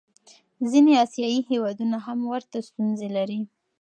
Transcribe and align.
ځینې 0.71 0.91
آسیایي 1.05 1.39
هېوادونه 1.51 1.97
هم 2.05 2.19
ورته 2.31 2.57
ستونزې 2.69 3.09
لري. 3.17 3.39